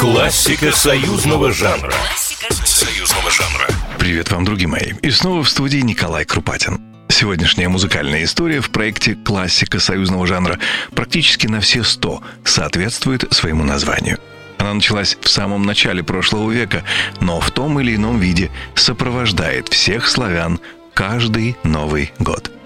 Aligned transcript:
Классика 0.00 0.72
союзного 0.72 1.52
жанра. 1.52 1.92
Союзного 2.64 3.30
жанра. 3.30 3.68
Привет 3.98 4.30
вам, 4.30 4.46
друзья 4.46 4.66
мои. 4.66 4.92
И 5.02 5.10
снова 5.10 5.42
в 5.42 5.48
студии 5.50 5.76
Николай 5.80 6.24
Крупатин. 6.24 6.80
Сегодняшняя 7.08 7.68
музыкальная 7.68 8.24
история 8.24 8.62
в 8.62 8.70
проекте 8.70 9.14
«Классика 9.14 9.78
союзного 9.78 10.26
жанра» 10.26 10.58
практически 10.94 11.48
на 11.48 11.60
все 11.60 11.84
сто 11.84 12.22
соответствует 12.44 13.30
своему 13.30 13.62
названию. 13.62 14.18
Она 14.56 14.72
началась 14.72 15.18
в 15.20 15.28
самом 15.28 15.64
начале 15.64 16.02
прошлого 16.02 16.50
века, 16.50 16.82
но 17.20 17.38
в 17.38 17.50
том 17.50 17.78
или 17.78 17.94
ином 17.94 18.18
виде 18.18 18.50
сопровождает 18.74 19.68
всех 19.68 20.08
славян 20.08 20.60
каждый 20.94 21.58
Новый 21.62 22.10
год– 22.18 22.50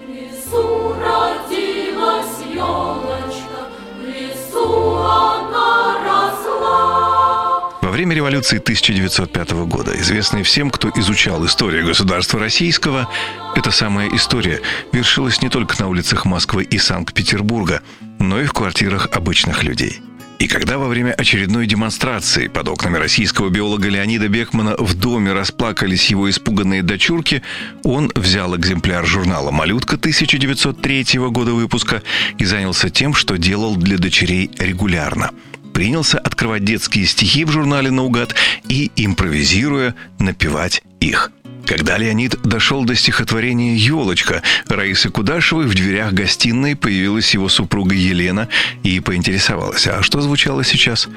время 8.05 8.17
революции 8.17 8.59
1905 8.59 9.65
года, 9.65 9.99
известной 9.99 10.43
всем, 10.43 10.69
кто 10.69 10.91
изучал 10.95 11.43
историю 11.43 11.87
государства 11.87 12.39
российского, 12.39 13.09
эта 13.55 13.71
самая 13.71 14.09
история 14.09 14.61
вершилась 14.91 15.41
не 15.41 15.49
только 15.49 15.81
на 15.81 15.87
улицах 15.87 16.23
Москвы 16.25 16.65
и 16.65 16.77
Санкт-Петербурга, 16.77 17.81
но 18.19 18.39
и 18.39 18.45
в 18.45 18.53
квартирах 18.53 19.07
обычных 19.11 19.63
людей. 19.63 20.01
И 20.37 20.47
когда 20.47 20.77
во 20.77 20.87
время 20.87 21.13
очередной 21.13 21.65
демонстрации 21.65 22.47
под 22.47 22.67
окнами 22.67 22.97
российского 22.97 23.49
биолога 23.49 23.89
Леонида 23.89 24.27
Бекмана 24.27 24.75
в 24.77 24.93
доме 24.93 25.33
расплакались 25.33 26.11
его 26.11 26.29
испуганные 26.29 26.83
дочурки, 26.83 27.41
он 27.83 28.11
взял 28.13 28.55
экземпляр 28.55 29.03
журнала 29.03 29.49
«Малютка» 29.49 29.95
1903 29.95 31.05
года 31.31 31.53
выпуска 31.53 32.03
и 32.37 32.45
занялся 32.45 32.91
тем, 32.91 33.15
что 33.15 33.39
делал 33.39 33.75
для 33.75 33.97
дочерей 33.97 34.51
регулярно– 34.59 35.31
принялся 35.75 36.19
открывать 36.19 36.63
детские 36.63 37.05
стихи 37.05 37.43
в 37.43 37.51
журнале 37.51 37.91
«Наугад» 37.91 38.33
и, 38.69 38.93
импровизируя, 38.95 39.93
напевать 40.19 40.81
их. 41.01 41.33
Когда 41.65 41.97
Леонид 41.97 42.41
дошел 42.43 42.85
до 42.85 42.95
стихотворения 42.95 43.75
«Елочка» 43.75 44.41
Раисы 44.69 45.09
Кудашевой, 45.09 45.65
в 45.65 45.75
дверях 45.75 46.13
гостиной 46.13 46.77
появилась 46.77 47.33
его 47.33 47.49
супруга 47.49 47.93
Елена 47.93 48.47
и 48.83 49.01
поинтересовалась, 49.01 49.85
а 49.87 50.01
что 50.01 50.21
звучало 50.21 50.63
сейчас? 50.63 51.09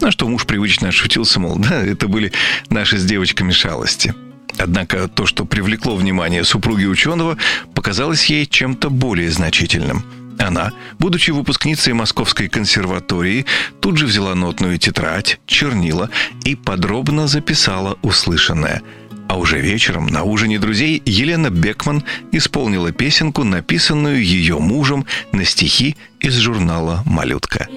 На 0.00 0.10
что 0.10 0.26
муж 0.26 0.46
привычно 0.46 0.88
отшутился, 0.88 1.38
мол, 1.38 1.56
да, 1.56 1.82
это 1.82 2.08
были 2.08 2.32
наши 2.70 2.96
с 2.96 3.04
девочками 3.04 3.52
шалости. 3.52 4.14
Однако 4.56 5.08
то, 5.08 5.26
что 5.26 5.44
привлекло 5.44 5.94
внимание 5.94 6.42
супруги 6.42 6.86
ученого, 6.86 7.36
показалось 7.74 8.24
ей 8.30 8.46
чем-то 8.46 8.88
более 8.88 9.30
значительным– 9.30 10.06
она, 10.38 10.72
будучи 10.98 11.30
выпускницей 11.30 11.92
Московской 11.92 12.48
консерватории, 12.48 13.46
тут 13.80 13.96
же 13.96 14.06
взяла 14.06 14.34
нотную 14.34 14.78
тетрадь, 14.78 15.40
чернила 15.46 16.10
и 16.44 16.54
подробно 16.54 17.26
записала 17.26 17.98
услышанное. 18.02 18.82
А 19.28 19.38
уже 19.38 19.60
вечером 19.60 20.06
на 20.06 20.22
ужине 20.22 20.58
друзей 20.58 21.02
Елена 21.04 21.50
Бекман 21.50 22.04
исполнила 22.32 22.92
песенку, 22.92 23.42
написанную 23.42 24.24
ее 24.24 24.58
мужем 24.58 25.04
на 25.32 25.44
стихи 25.44 25.96
из 26.20 26.36
журнала 26.36 27.02
«Малютка». 27.04 27.68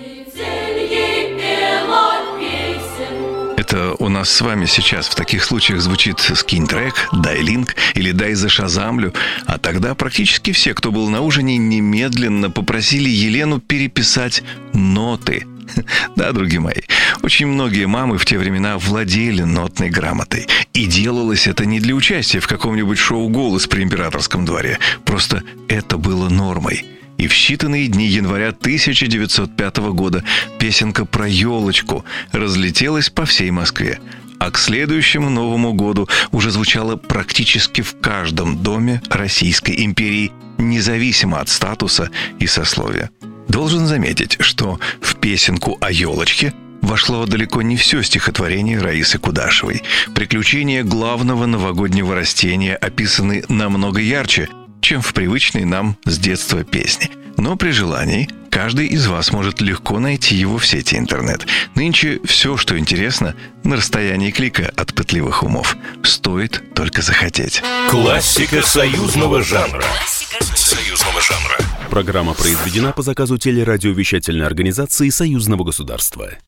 Это 3.69 3.93
у 3.99 4.09
нас 4.09 4.31
с 4.31 4.41
вами 4.41 4.65
сейчас 4.65 5.07
в 5.07 5.13
таких 5.13 5.43
случаях 5.43 5.79
звучит 5.81 6.19
«скинь 6.19 6.65
трек», 6.65 7.07
«дай 7.11 7.39
линк» 7.39 7.75
или 7.93 8.11
«дай 8.11 8.33
за 8.33 8.49
шазамлю», 8.49 9.13
а 9.45 9.59
тогда 9.59 9.93
практически 9.93 10.53
все, 10.53 10.73
кто 10.73 10.91
был 10.91 11.07
на 11.07 11.21
ужине, 11.21 11.57
немедленно 11.57 12.49
попросили 12.49 13.11
Елену 13.11 13.59
переписать 13.59 14.41
ноты– 14.73 15.45
да, 16.15 16.31
другие 16.31 16.61
мои, 16.61 16.81
очень 17.21 17.45
многие 17.45 17.85
мамы 17.85 18.17
в 18.17 18.25
те 18.25 18.39
времена 18.39 18.79
владели 18.79 19.43
нотной 19.43 19.91
грамотой. 19.91 20.47
И 20.73 20.87
делалось 20.87 21.45
это 21.45 21.67
не 21.67 21.79
для 21.79 21.93
участия 21.93 22.39
в 22.39 22.47
каком-нибудь 22.47 22.97
шоу 22.97 23.29
«Голос» 23.29 23.67
при 23.67 23.83
императорском 23.83 24.45
дворе. 24.45 24.79
Просто 25.05 25.43
это 25.67 25.99
было 25.99 26.27
нормой– 26.27 26.85
и 27.19 27.27
в 27.27 27.33
считанные 27.33 27.85
дни 27.87 28.07
января 28.07 28.49
1905 28.49 29.77
года 29.91 30.23
песенка 30.57 31.05
про 31.05 31.27
елочку 31.27 32.05
разлетелась 32.31 33.09
по 33.09 33.25
всей 33.25 33.51
Москве. 33.51 33.99
А 34.39 34.51
к 34.51 34.57
следующему 34.57 35.29
Новому 35.29 35.73
году 35.73 36.07
уже 36.31 36.49
звучала 36.49 36.95
практически 36.95 37.81
в 37.81 37.99
каждом 37.99 38.63
доме 38.63 39.01
Российской 39.09 39.83
империи, 39.83 40.31
независимо 40.57 41.41
от 41.41 41.49
статуса 41.49 42.09
и 42.39 42.47
сословия. 42.47 43.11
Должен 43.49 43.85
заметить, 43.85 44.37
что 44.39 44.79
в 45.01 45.15
песенку 45.15 45.77
о 45.81 45.91
елочке 45.91 46.53
вошло 46.81 47.25
далеко 47.25 47.61
не 47.61 47.75
все 47.75 48.01
стихотворение 48.01 48.79
Раисы 48.79 49.19
Кудашевой. 49.19 49.83
Приключения 50.15 50.85
главного 50.85 51.45
новогоднего 51.45 52.15
растения 52.15 52.75
описаны 52.75 53.43
намного 53.49 53.99
ярче, 53.99 54.47
чем 54.89 55.03
в 55.03 55.13
привычной 55.13 55.65
нам 55.65 55.97
с 56.05 56.17
детства 56.17 56.63
песне. 56.63 57.11
Но 57.37 57.55
при 57.55 57.69
желании 57.69 58.27
каждый 58.49 58.87
из 58.87 59.05
вас 59.05 59.31
может 59.31 59.61
легко 59.61 59.99
найти 59.99 60.35
его 60.35 60.57
в 60.57 60.65
сети 60.65 60.95
интернет. 60.97 61.45
Нынче 61.75 62.19
все, 62.25 62.57
что 62.57 62.75
интересно, 62.75 63.35
на 63.63 63.75
расстоянии 63.75 64.31
клика 64.31 64.73
от 64.75 64.95
пытливых 64.95 65.43
умов. 65.43 65.77
Стоит 66.01 66.73
только 66.73 67.03
захотеть. 67.03 67.61
Классика 67.91 68.63
союзного 68.63 69.43
жанра. 69.43 69.79
Классика 69.79 70.43
союзного 70.55 71.21
жанра. 71.21 71.57
Программа 71.91 72.33
произведена 72.33 72.91
по 72.91 73.03
заказу 73.03 73.37
телерадиовещательной 73.37 74.47
организации 74.47 75.09
Союзного 75.09 75.65
государства. 75.65 76.31